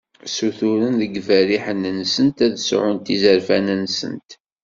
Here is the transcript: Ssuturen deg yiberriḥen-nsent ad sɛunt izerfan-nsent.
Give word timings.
Ssuturen 0.27 0.93
deg 1.01 1.11
yiberriḥen-nsent 1.15 2.37
ad 2.45 2.55
sɛunt 2.59 3.13
izerfan-nsent. 3.15 4.29